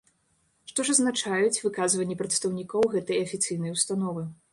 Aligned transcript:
Што 0.69 0.85
ж 0.87 0.93
азначаюць 0.95 1.61
выказванні 1.65 2.17
прадстаўнікоў 2.21 2.87
гэтай 2.95 3.21
афіцыйнай 3.27 3.71
установы? 3.77 4.25